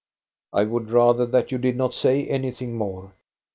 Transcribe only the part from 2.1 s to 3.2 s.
anything more."